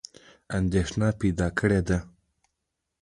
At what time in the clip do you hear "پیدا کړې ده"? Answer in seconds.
1.19-1.97